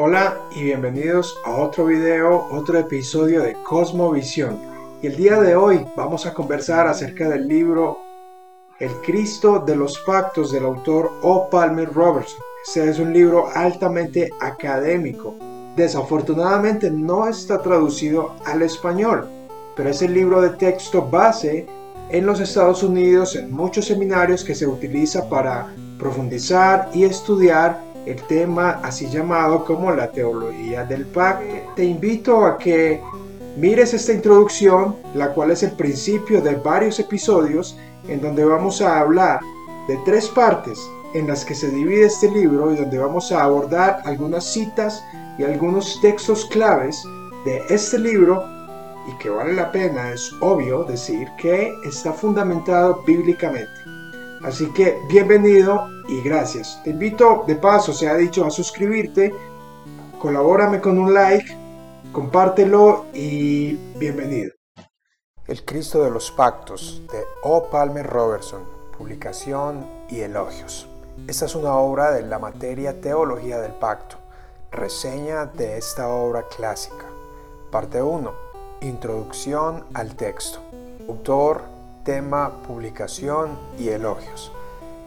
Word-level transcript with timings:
Hola 0.00 0.38
y 0.54 0.62
bienvenidos 0.62 1.36
a 1.44 1.56
otro 1.56 1.86
video, 1.86 2.46
otro 2.52 2.78
episodio 2.78 3.42
de 3.42 3.56
Cosmovisión. 3.64 4.56
Y 5.02 5.08
el 5.08 5.16
día 5.16 5.40
de 5.40 5.56
hoy 5.56 5.84
vamos 5.96 6.24
a 6.24 6.32
conversar 6.32 6.86
acerca 6.86 7.28
del 7.28 7.48
libro 7.48 7.98
El 8.78 8.92
Cristo 9.04 9.58
de 9.58 9.74
los 9.74 9.98
Pactos 10.06 10.52
del 10.52 10.66
autor 10.66 11.10
O. 11.22 11.50
Palmer 11.50 11.92
Robertson. 11.92 12.38
Este 12.64 12.88
es 12.88 13.00
un 13.00 13.12
libro 13.12 13.48
altamente 13.52 14.30
académico. 14.40 15.34
Desafortunadamente 15.74 16.92
no 16.92 17.26
está 17.26 17.60
traducido 17.60 18.36
al 18.46 18.62
español, 18.62 19.28
pero 19.74 19.90
es 19.90 20.00
el 20.00 20.14
libro 20.14 20.40
de 20.40 20.50
texto 20.50 21.02
base 21.10 21.66
en 22.10 22.24
los 22.24 22.38
Estados 22.38 22.84
Unidos 22.84 23.34
en 23.34 23.50
muchos 23.50 23.86
seminarios 23.86 24.44
que 24.44 24.54
se 24.54 24.68
utiliza 24.68 25.28
para 25.28 25.74
profundizar 25.98 26.88
y 26.94 27.02
estudiar 27.02 27.82
el 28.08 28.22
tema 28.26 28.80
así 28.82 29.08
llamado 29.08 29.64
como 29.64 29.92
la 29.92 30.10
teología 30.10 30.84
del 30.84 31.06
pacto. 31.06 31.44
Te 31.76 31.84
invito 31.84 32.44
a 32.44 32.56
que 32.56 33.00
mires 33.56 33.92
esta 33.92 34.12
introducción, 34.12 34.96
la 35.14 35.32
cual 35.34 35.50
es 35.50 35.62
el 35.62 35.72
principio 35.72 36.40
de 36.40 36.54
varios 36.54 36.98
episodios 36.98 37.76
en 38.08 38.20
donde 38.20 38.44
vamos 38.44 38.80
a 38.80 39.00
hablar 39.00 39.40
de 39.88 39.98
tres 40.04 40.28
partes 40.28 40.78
en 41.14 41.26
las 41.26 41.44
que 41.44 41.54
se 41.54 41.70
divide 41.70 42.06
este 42.06 42.30
libro 42.30 42.72
y 42.72 42.76
donde 42.76 42.98
vamos 42.98 43.32
a 43.32 43.42
abordar 43.42 44.00
algunas 44.04 44.44
citas 44.44 45.02
y 45.38 45.44
algunos 45.44 46.00
textos 46.00 46.46
claves 46.46 47.02
de 47.44 47.62
este 47.68 47.98
libro 47.98 48.44
y 49.06 49.16
que 49.18 49.30
vale 49.30 49.54
la 49.54 49.72
pena, 49.72 50.12
es 50.12 50.30
obvio 50.40 50.84
decir 50.84 51.28
que 51.38 51.72
está 51.84 52.12
fundamentado 52.12 53.02
bíblicamente. 53.06 53.97
Así 54.42 54.72
que 54.72 54.96
bienvenido 55.08 55.88
y 56.08 56.22
gracias. 56.22 56.80
Te 56.84 56.90
invito 56.90 57.44
de 57.46 57.56
paso, 57.56 57.92
se 57.92 58.08
ha 58.08 58.14
dicho, 58.14 58.44
a 58.44 58.50
suscribirte, 58.50 59.34
colabórame 60.20 60.80
con 60.80 60.98
un 60.98 61.12
like, 61.12 61.56
compártelo 62.12 63.06
y 63.12 63.74
bienvenido. 63.98 64.52
El 65.46 65.64
Cristo 65.64 66.04
de 66.04 66.10
los 66.10 66.30
Pactos 66.30 67.02
de 67.10 67.22
O. 67.42 67.68
Palmer 67.68 68.06
Robertson, 68.06 68.62
publicación 68.96 69.86
y 70.08 70.20
elogios. 70.20 70.86
Esta 71.26 71.46
es 71.46 71.56
una 71.56 71.74
obra 71.74 72.12
de 72.12 72.22
la 72.22 72.38
materia 72.38 73.00
Teología 73.00 73.58
del 73.58 73.72
Pacto, 73.72 74.18
reseña 74.70 75.46
de 75.46 75.78
esta 75.78 76.08
obra 76.08 76.44
clásica. 76.44 77.06
Parte 77.72 78.00
1. 78.00 78.32
Introducción 78.82 79.84
al 79.94 80.14
texto. 80.14 80.60
Autor 81.08 81.77
tema, 82.08 82.62
publicación 82.66 83.50
y 83.78 83.90
elogios. 83.90 84.50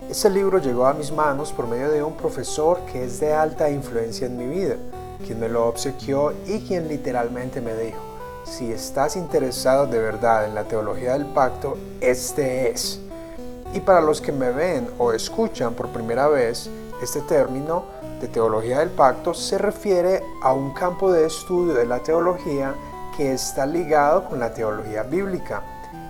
Ese 0.07 0.29
libro 0.29 0.59
llegó 0.59 0.85
a 0.85 0.93
mis 0.93 1.11
manos 1.11 1.51
por 1.51 1.65
medio 1.65 1.89
de 1.89 2.03
un 2.03 2.13
profesor 2.13 2.77
que 2.81 3.03
es 3.03 3.19
de 3.19 3.33
alta 3.33 3.71
influencia 3.71 4.27
en 4.27 4.37
mi 4.37 4.45
vida, 4.45 4.75
quien 5.25 5.39
me 5.39 5.49
lo 5.49 5.65
obsequió 5.65 6.31
y 6.45 6.59
quien 6.59 6.87
literalmente 6.87 7.59
me 7.59 7.73
dijo, 7.73 7.97
si 8.43 8.71
estás 8.71 9.15
interesado 9.15 9.87
de 9.87 9.97
verdad 9.97 10.45
en 10.45 10.53
la 10.53 10.65
teología 10.65 11.13
del 11.13 11.25
pacto, 11.25 11.75
este 12.01 12.69
es. 12.69 12.99
Y 13.73 13.79
para 13.79 13.99
los 13.99 14.21
que 14.21 14.31
me 14.31 14.51
ven 14.51 14.87
o 14.99 15.11
escuchan 15.11 15.73
por 15.73 15.87
primera 15.87 16.27
vez, 16.27 16.69
este 17.01 17.21
término 17.21 17.83
de 18.21 18.27
teología 18.27 18.77
del 18.77 18.91
pacto 18.91 19.33
se 19.33 19.57
refiere 19.57 20.21
a 20.43 20.53
un 20.53 20.71
campo 20.75 21.11
de 21.11 21.25
estudio 21.25 21.73
de 21.73 21.87
la 21.87 22.03
teología 22.03 22.75
que 23.17 23.33
está 23.33 23.65
ligado 23.65 24.29
con 24.29 24.39
la 24.39 24.53
teología 24.53 25.01
bíblica. 25.01 25.63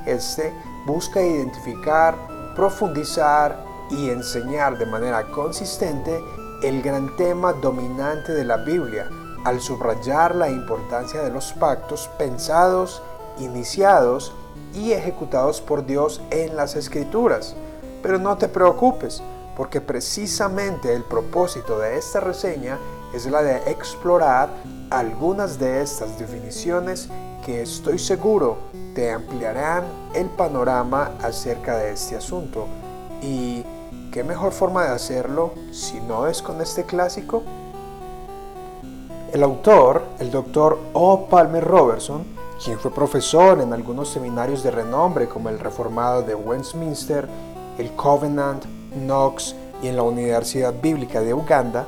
Este 0.06 0.52
busca 0.86 1.22
identificar, 1.22 2.16
profundizar 2.56 3.58
y 3.90 4.10
enseñar 4.10 4.78
de 4.78 4.86
manera 4.86 5.30
consistente 5.32 6.24
el 6.64 6.82
gran 6.82 7.16
tema 7.16 7.54
dominante 7.54 8.34
de 8.34 8.46
la 8.46 8.58
Biblia, 8.58 9.10
al 9.44 9.60
subrayar 9.60 10.36
la 10.36 10.50
importancia 10.50 11.22
de 11.22 11.32
los 11.32 11.54
pactos 11.54 12.10
pensados, 12.18 13.02
iniciados 13.40 14.34
y 14.74 14.92
ejecutados 14.92 15.62
por 15.62 15.86
Dios 15.86 16.22
en 16.30 16.56
las 16.56 16.76
Escrituras. 16.76 17.56
Pero 18.04 18.20
no 18.20 18.38
te 18.38 18.48
preocupes, 18.48 19.22
porque 19.56 19.82
precisamente 19.82 20.94
el 20.94 21.04
propósito 21.04 21.80
de 21.80 21.98
esta 21.98 22.20
reseña 22.20 22.78
es 23.14 23.26
la 23.26 23.42
de 23.42 23.58
explorar 23.70 24.50
algunas 24.90 25.60
de 25.60 25.82
estas 25.82 26.18
definiciones 26.18 27.10
que 27.46 27.62
estoy 27.62 28.00
seguro 28.00 28.58
te 28.94 29.12
ampliarán 29.12 29.84
el 30.14 30.28
panorama 30.28 31.12
acerca 31.22 31.78
de 31.78 31.92
este 31.94 32.16
asunto. 32.16 32.68
¿Y 33.22 33.64
qué 34.12 34.24
mejor 34.24 34.52
forma 34.52 34.86
de 34.86 34.92
hacerlo 34.92 35.54
si 35.72 36.00
no 36.02 36.28
es 36.28 36.42
con 36.42 36.62
este 36.62 36.84
clásico? 36.84 37.44
El 39.34 39.44
autor, 39.44 40.04
el 40.20 40.30
doctor 40.30 40.78
O. 40.94 41.28
Palmer 41.28 41.64
Robertson, 41.64 42.24
quien 42.64 42.78
fue 42.78 42.94
profesor 42.94 43.60
en 43.62 43.74
algunos 43.74 44.10
seminarios 44.10 44.62
de 44.62 44.72
renombre 44.72 45.28
como 45.28 45.50
el 45.50 45.60
Reformado 45.60 46.22
de 46.22 46.36
Westminster, 46.36 47.28
el 47.78 47.92
Covenant, 47.96 48.66
Knox 48.94 49.56
y 49.82 49.88
en 49.88 49.96
la 49.96 50.04
Universidad 50.04 50.74
Bíblica 50.80 51.22
de 51.22 51.34
Uganda, 51.34 51.88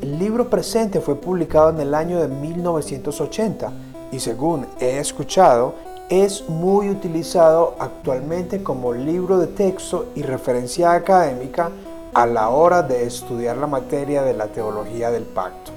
el 0.00 0.18
libro 0.18 0.48
presente 0.48 1.00
fue 1.00 1.16
publicado 1.16 1.70
en 1.70 1.80
el 1.80 1.94
año 1.94 2.20
de 2.20 2.28
1980 2.28 3.72
y 4.12 4.20
según 4.20 4.66
he 4.80 4.98
escuchado, 4.98 5.74
es 6.08 6.48
muy 6.48 6.90
utilizado 6.90 7.76
actualmente 7.78 8.62
como 8.62 8.92
libro 8.92 9.38
de 9.38 9.46
texto 9.46 10.06
y 10.16 10.22
referencia 10.22 10.92
académica 10.92 11.70
a 12.12 12.26
la 12.26 12.48
hora 12.48 12.82
de 12.82 13.06
estudiar 13.06 13.56
la 13.56 13.68
materia 13.68 14.22
de 14.22 14.34
la 14.34 14.48
teología 14.48 15.10
del 15.10 15.22
pacto. 15.22 15.70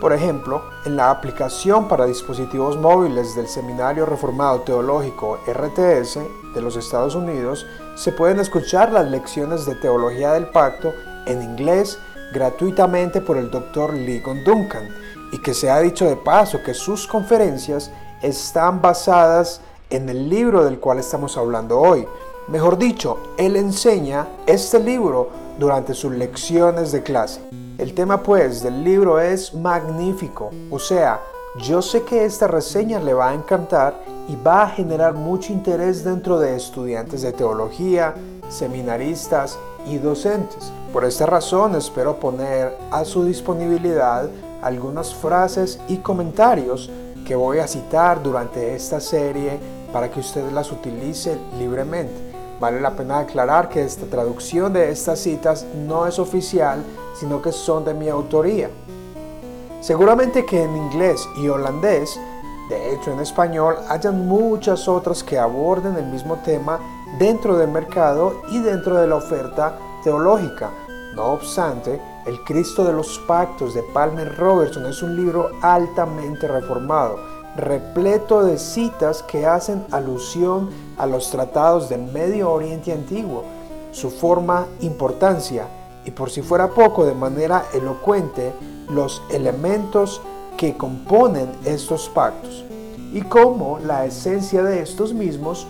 Por 0.00 0.12
ejemplo, 0.12 0.62
en 0.84 0.96
la 0.96 1.12
aplicación 1.12 1.86
para 1.86 2.06
dispositivos 2.06 2.76
móviles 2.76 3.36
del 3.36 3.46
Seminario 3.46 4.04
Reformado 4.04 4.62
Teológico 4.62 5.38
RTS 5.46 6.18
de 6.56 6.60
los 6.60 6.74
Estados 6.74 7.14
Unidos 7.14 7.64
se 7.94 8.10
pueden 8.10 8.40
escuchar 8.40 8.90
las 8.90 9.08
lecciones 9.08 9.64
de 9.64 9.76
teología 9.76 10.32
del 10.32 10.48
pacto 10.48 10.92
en 11.26 11.40
inglés 11.40 12.00
gratuitamente 12.32 13.20
por 13.20 13.36
el 13.36 13.52
Dr. 13.52 13.94
Ligon 13.94 14.42
Duncan 14.42 14.88
y 15.32 15.38
que 15.38 15.54
se 15.54 15.70
ha 15.70 15.80
dicho 15.80 16.08
de 16.08 16.16
paso 16.16 16.62
que 16.62 16.74
sus 16.74 17.06
conferencias 17.06 17.90
están 18.22 18.80
basadas 18.80 19.60
en 19.90 20.08
el 20.08 20.28
libro 20.28 20.64
del 20.64 20.78
cual 20.78 20.98
estamos 20.98 21.36
hablando 21.36 21.80
hoy. 21.80 22.06
Mejor 22.48 22.78
dicho, 22.78 23.18
él 23.36 23.56
enseña 23.56 24.28
este 24.46 24.78
libro 24.78 25.30
durante 25.58 25.94
sus 25.94 26.12
lecciones 26.12 26.92
de 26.92 27.02
clase. 27.02 27.40
El 27.78 27.94
tema 27.94 28.22
pues 28.22 28.62
del 28.62 28.84
libro 28.84 29.18
es 29.18 29.54
magnífico, 29.54 30.50
o 30.70 30.78
sea, 30.78 31.20
yo 31.58 31.82
sé 31.82 32.02
que 32.02 32.24
esta 32.24 32.46
reseña 32.46 32.98
le 33.00 33.12
va 33.12 33.28
a 33.28 33.34
encantar 33.34 33.94
y 34.26 34.36
va 34.36 34.62
a 34.62 34.68
generar 34.70 35.14
mucho 35.14 35.52
interés 35.52 36.02
dentro 36.02 36.38
de 36.38 36.56
estudiantes 36.56 37.20
de 37.22 37.32
teología, 37.32 38.14
seminaristas 38.48 39.58
y 39.86 39.98
docentes. 39.98 40.72
Por 40.92 41.04
esta 41.04 41.26
razón 41.26 41.74
espero 41.74 42.16
poner 42.16 42.76
a 42.90 43.04
su 43.04 43.24
disponibilidad 43.24 44.30
algunas 44.62 45.14
frases 45.14 45.78
y 45.88 45.98
comentarios 45.98 46.90
que 47.26 47.34
voy 47.34 47.58
a 47.58 47.66
citar 47.66 48.22
durante 48.22 48.74
esta 48.74 49.00
serie 49.00 49.58
para 49.92 50.10
que 50.10 50.20
ustedes 50.20 50.52
las 50.52 50.72
utilicen 50.72 51.38
libremente. 51.58 52.32
Vale 52.58 52.80
la 52.80 52.94
pena 52.94 53.18
aclarar 53.18 53.68
que 53.68 53.82
esta 53.82 54.06
traducción 54.06 54.72
de 54.72 54.90
estas 54.90 55.18
citas 55.18 55.66
no 55.86 56.06
es 56.06 56.18
oficial, 56.18 56.84
sino 57.18 57.42
que 57.42 57.52
son 57.52 57.84
de 57.84 57.92
mi 57.92 58.08
autoría. 58.08 58.70
Seguramente 59.80 60.46
que 60.46 60.62
en 60.62 60.76
inglés 60.76 61.28
y 61.42 61.48
holandés, 61.48 62.18
de 62.68 62.94
hecho 62.94 63.12
en 63.12 63.18
español, 63.18 63.76
hayan 63.88 64.28
muchas 64.28 64.86
otras 64.86 65.24
que 65.24 65.38
aborden 65.38 65.96
el 65.96 66.06
mismo 66.06 66.36
tema 66.44 66.78
dentro 67.18 67.58
del 67.58 67.68
mercado 67.68 68.42
y 68.52 68.60
dentro 68.60 68.96
de 68.96 69.08
la 69.08 69.16
oferta 69.16 69.76
teológica. 70.04 70.70
No 71.14 71.32
obstante, 71.32 72.00
el 72.24 72.42
Cristo 72.42 72.84
de 72.84 72.92
los 72.94 73.18
Pactos 73.18 73.74
de 73.74 73.82
Palmer 73.82 74.34
Robertson 74.36 74.86
es 74.86 75.02
un 75.02 75.14
libro 75.14 75.50
altamente 75.60 76.48
reformado, 76.48 77.18
repleto 77.54 78.42
de 78.42 78.56
citas 78.56 79.22
que 79.22 79.44
hacen 79.44 79.84
alusión 79.90 80.70
a 80.96 81.06
los 81.06 81.30
tratados 81.30 81.90
del 81.90 82.02
Medio 82.02 82.50
Oriente 82.50 82.92
Antiguo, 82.92 83.44
su 83.90 84.10
forma, 84.10 84.66
importancia 84.80 85.66
y 86.06 86.12
por 86.12 86.30
si 86.30 86.40
fuera 86.40 86.70
poco 86.70 87.04
de 87.04 87.14
manera 87.14 87.66
elocuente 87.74 88.54
los 88.88 89.22
elementos 89.30 90.22
que 90.56 90.78
componen 90.78 91.52
estos 91.66 92.08
pactos 92.08 92.64
y 93.12 93.20
cómo 93.20 93.78
la 93.80 94.06
esencia 94.06 94.62
de 94.62 94.80
estos 94.80 95.12
mismos 95.12 95.66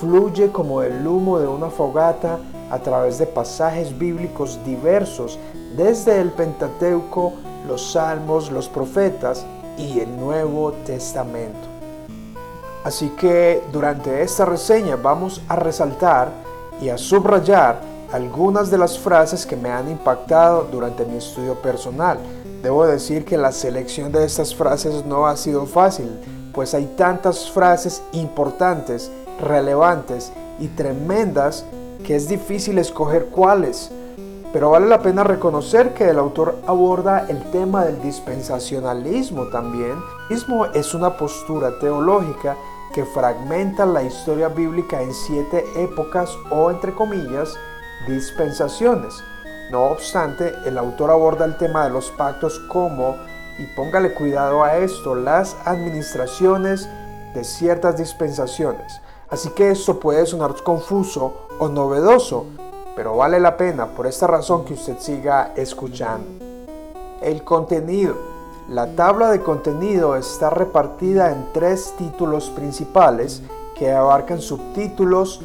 fluye 0.00 0.50
como 0.50 0.82
el 0.82 1.06
humo 1.06 1.38
de 1.38 1.46
una 1.46 1.68
fogata 1.68 2.38
a 2.70 2.78
través 2.78 3.18
de 3.18 3.26
pasajes 3.26 3.96
bíblicos 3.96 4.58
diversos 4.64 5.38
desde 5.76 6.20
el 6.20 6.30
Pentateuco, 6.30 7.34
los 7.66 7.92
Salmos, 7.92 8.50
los 8.50 8.68
profetas 8.68 9.44
y 9.76 10.00
el 10.00 10.16
Nuevo 10.16 10.72
Testamento. 10.84 11.68
Así 12.84 13.08
que 13.10 13.62
durante 13.72 14.22
esta 14.22 14.44
reseña 14.44 14.96
vamos 14.96 15.42
a 15.48 15.56
resaltar 15.56 16.30
y 16.80 16.88
a 16.88 16.98
subrayar 16.98 17.80
algunas 18.12 18.70
de 18.70 18.78
las 18.78 18.98
frases 18.98 19.44
que 19.44 19.56
me 19.56 19.70
han 19.70 19.90
impactado 19.90 20.68
durante 20.70 21.04
mi 21.04 21.16
estudio 21.16 21.54
personal, 21.54 22.18
Debo 22.66 22.84
decir 22.84 23.24
que 23.24 23.36
la 23.36 23.52
selección 23.52 24.10
de 24.10 24.24
estas 24.24 24.52
frases 24.52 25.04
no 25.06 25.28
ha 25.28 25.36
sido 25.36 25.66
fácil, 25.66 26.10
pues 26.52 26.74
hay 26.74 26.86
tantas 26.96 27.48
frases 27.50 28.02
importantes, 28.10 29.08
relevantes 29.40 30.32
y 30.58 30.66
tremendas 30.66 31.64
que 32.04 32.16
es 32.16 32.28
difícil 32.28 32.78
escoger 32.78 33.26
cuáles. 33.26 33.90
Pero 34.52 34.70
vale 34.70 34.86
la 34.86 35.02
pena 35.02 35.22
reconocer 35.24 35.92
que 35.92 36.08
el 36.08 36.18
autor 36.18 36.56
aborda 36.66 37.26
el 37.28 37.42
tema 37.50 37.84
del 37.84 38.00
dispensacionalismo 38.00 39.48
también. 39.48 39.96
mismo 40.30 40.66
es 40.66 40.94
una 40.94 41.16
postura 41.16 41.78
teológica 41.78 42.56
que 42.94 43.04
fragmenta 43.04 43.84
la 43.84 44.02
historia 44.02 44.48
bíblica 44.48 45.02
en 45.02 45.12
siete 45.12 45.64
épocas 45.76 46.30
o, 46.50 46.70
entre 46.70 46.94
comillas, 46.94 47.54
dispensaciones. 48.08 49.14
No 49.70 49.86
obstante, 49.86 50.54
el 50.64 50.78
autor 50.78 51.10
aborda 51.10 51.44
el 51.44 51.58
tema 51.58 51.84
de 51.84 51.90
los 51.90 52.10
pactos 52.12 52.58
como, 52.68 53.16
y 53.58 53.66
póngale 53.74 54.14
cuidado 54.14 54.62
a 54.62 54.76
esto, 54.76 55.14
las 55.14 55.56
administraciones 55.64 56.88
de 57.34 57.44
ciertas 57.44 57.98
dispensaciones. 57.98 59.00
Así 59.28 59.50
que 59.50 59.70
esto 59.70 59.98
puede 59.98 60.24
sonar 60.24 60.54
confuso 60.62 61.45
o 61.58 61.68
novedoso, 61.68 62.46
pero 62.94 63.16
vale 63.16 63.40
la 63.40 63.56
pena 63.56 63.86
por 63.86 64.06
esta 64.06 64.26
razón 64.26 64.64
que 64.64 64.74
usted 64.74 64.98
siga 64.98 65.52
escuchando. 65.56 66.44
El 67.20 67.42
contenido. 67.44 68.14
La 68.68 68.96
tabla 68.96 69.30
de 69.30 69.42
contenido 69.42 70.16
está 70.16 70.50
repartida 70.50 71.30
en 71.30 71.52
tres 71.52 71.94
títulos 71.96 72.50
principales 72.50 73.42
que 73.78 73.92
abarcan 73.92 74.40
subtítulos 74.40 75.40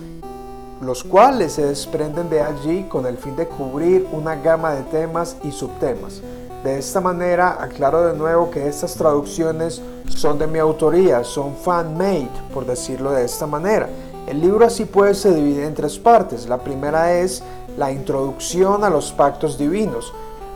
los 0.82 1.04
cuales 1.04 1.54
se 1.54 1.66
desprenden 1.66 2.30
de 2.30 2.42
allí 2.42 2.84
con 2.84 3.06
el 3.06 3.18
fin 3.18 3.36
de 3.36 3.48
cubrir 3.48 4.08
una 4.12 4.36
gama 4.36 4.72
de 4.72 4.82
temas 4.84 5.38
y 5.44 5.52
subtemas. 5.52 6.22
De 6.64 6.78
esta 6.78 7.00
manera, 7.00 7.58
aclaro 7.62 8.08
de 8.08 8.18
nuevo 8.18 8.50
que 8.50 8.68
estas 8.68 8.96
traducciones 8.96 9.82
son 10.08 10.40
de 10.40 10.48
mi 10.48 10.60
autoría, 10.60 11.24
son 11.24 11.56
fan-made, 11.56 12.30
por 12.54 12.66
decirlo 12.66 13.12
de 13.12 13.26
esta 13.26 13.46
manera. 13.46 13.90
El 14.28 14.40
libro 14.40 14.66
así 14.66 14.86
puede 14.86 15.14
se 15.14 15.34
dividir 15.34 15.64
en 15.64 15.74
tres 15.74 15.98
partes. 15.98 16.48
La 16.48 16.60
primera 16.60 17.14
es 17.14 17.44
la 17.78 17.92
introducción 17.92 18.84
a 18.84 18.90
los 18.90 19.12
pactos 19.12 19.58
divinos. 19.58 20.14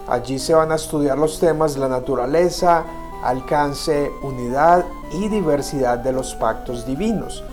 Allí 0.08 0.38
se 0.38 0.54
van 0.54 0.72
a 0.72 0.76
estudiar 0.76 1.18
los 1.18 1.40
temas 1.40 1.74
de 1.74 1.80
la 1.80 1.88
naturaleza, 1.88 2.84
alcance, 3.24 4.12
unidad 4.22 4.86
y 5.12 5.30
diversidad 5.30 5.98
de 5.98 6.12
los 6.12 6.36
pactos 6.36 6.86
divinos. 6.86 7.44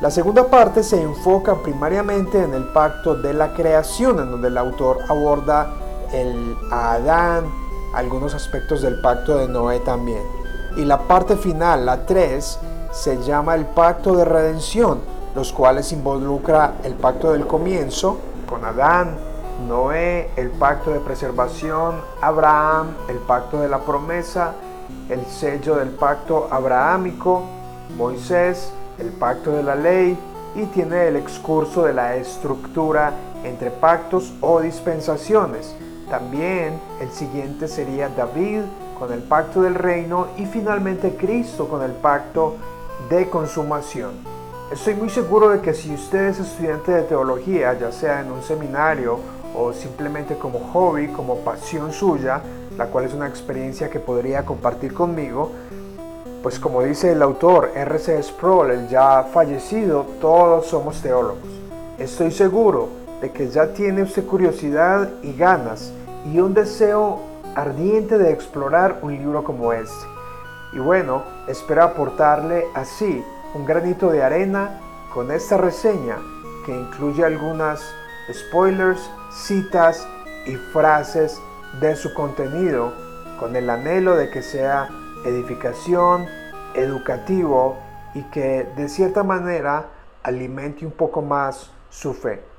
La 0.00 0.10
segunda 0.10 0.48
parte 0.48 0.82
se 0.82 1.00
enfoca 1.00 1.56
primariamente 1.62 2.42
en 2.42 2.54
el 2.54 2.64
pacto 2.72 3.14
de 3.14 3.34
la 3.34 3.54
creación, 3.54 4.20
en 4.20 4.30
donde 4.30 4.48
el 4.48 4.58
autor 4.58 4.98
aborda 5.08 5.74
el 6.12 6.56
Adán, 6.70 7.44
algunos 7.94 8.34
aspectos 8.34 8.82
del 8.82 9.00
pacto 9.00 9.38
de 9.38 9.48
Noé 9.48 9.80
también. 9.80 10.22
Y 10.76 10.84
la 10.84 10.98
parte 11.06 11.36
final, 11.36 11.86
la 11.86 12.06
3, 12.06 12.58
se 12.92 13.22
llama 13.22 13.54
el 13.54 13.66
pacto 13.66 14.16
de 14.16 14.24
redención, 14.24 15.00
los 15.34 15.52
cuales 15.52 15.92
involucra 15.92 16.74
el 16.84 16.94
pacto 16.94 17.32
del 17.32 17.46
comienzo 17.46 18.18
con 18.48 18.64
Adán, 18.64 19.16
Noé, 19.66 20.30
el 20.36 20.50
pacto 20.50 20.90
de 20.90 21.00
preservación, 21.00 22.00
Abraham, 22.20 22.94
el 23.08 23.18
pacto 23.18 23.60
de 23.60 23.68
la 23.68 23.80
promesa, 23.80 24.54
el 25.08 25.24
sello 25.26 25.76
del 25.76 25.90
pacto 25.90 26.48
abrahámico, 26.50 27.42
Moisés, 27.96 28.72
el 28.98 29.10
pacto 29.10 29.52
de 29.52 29.62
la 29.62 29.74
ley 29.74 30.18
y 30.54 30.64
tiene 30.66 31.08
el 31.08 31.16
excurso 31.16 31.84
de 31.84 31.94
la 31.94 32.16
estructura 32.16 33.12
entre 33.44 33.70
pactos 33.70 34.32
o 34.40 34.60
dispensaciones. 34.60 35.74
También 36.10 36.78
el 37.00 37.10
siguiente 37.10 37.68
sería 37.68 38.08
David 38.08 38.62
con 38.98 39.12
el 39.12 39.22
pacto 39.22 39.62
del 39.62 39.74
reino 39.74 40.28
y 40.36 40.46
finalmente 40.46 41.16
Cristo 41.16 41.68
con 41.68 41.82
el 41.82 41.92
pacto 41.92 42.56
de 43.08 43.28
consumación. 43.30 44.31
Estoy 44.72 44.94
muy 44.94 45.10
seguro 45.10 45.50
de 45.50 45.60
que 45.60 45.74
si 45.74 45.92
usted 45.92 46.28
es 46.28 46.38
estudiante 46.38 46.92
de 46.92 47.02
teología, 47.02 47.78
ya 47.78 47.92
sea 47.92 48.22
en 48.22 48.32
un 48.32 48.42
seminario 48.42 49.18
o 49.54 49.74
simplemente 49.74 50.38
como 50.38 50.60
hobby, 50.60 51.08
como 51.08 51.40
pasión 51.40 51.92
suya, 51.92 52.40
la 52.78 52.86
cual 52.86 53.04
es 53.04 53.12
una 53.12 53.28
experiencia 53.28 53.90
que 53.90 54.00
podría 54.00 54.46
compartir 54.46 54.94
conmigo, 54.94 55.52
pues 56.42 56.58
como 56.58 56.82
dice 56.82 57.12
el 57.12 57.20
autor 57.20 57.72
R.C. 57.74 58.22
Sproul, 58.22 58.70
el 58.70 58.88
ya 58.88 59.24
fallecido, 59.24 60.06
todos 60.22 60.68
somos 60.68 61.02
teólogos. 61.02 61.50
Estoy 61.98 62.30
seguro 62.30 62.88
de 63.20 63.30
que 63.30 63.50
ya 63.50 63.74
tiene 63.74 64.00
usted 64.00 64.24
curiosidad 64.24 65.10
y 65.22 65.34
ganas 65.34 65.92
y 66.32 66.40
un 66.40 66.54
deseo 66.54 67.20
ardiente 67.54 68.16
de 68.16 68.32
explorar 68.32 69.00
un 69.02 69.12
libro 69.12 69.44
como 69.44 69.74
este. 69.74 70.06
Y 70.72 70.78
bueno, 70.78 71.24
espero 71.46 71.82
aportarle 71.82 72.64
así 72.74 73.22
un 73.54 73.64
granito 73.64 74.10
de 74.10 74.22
arena 74.22 74.80
con 75.12 75.30
esta 75.30 75.56
reseña 75.56 76.16
que 76.64 76.74
incluye 76.74 77.24
algunas 77.24 77.80
spoilers, 78.32 79.10
citas 79.30 80.06
y 80.46 80.54
frases 80.72 81.40
de 81.80 81.96
su 81.96 82.14
contenido 82.14 82.92
con 83.38 83.56
el 83.56 83.68
anhelo 83.68 84.16
de 84.16 84.30
que 84.30 84.42
sea 84.42 84.88
edificación, 85.24 86.26
educativo 86.74 87.76
y 88.14 88.22
que 88.24 88.68
de 88.76 88.88
cierta 88.88 89.22
manera 89.22 89.86
alimente 90.22 90.86
un 90.86 90.92
poco 90.92 91.22
más 91.22 91.70
su 91.90 92.14
fe. 92.14 92.51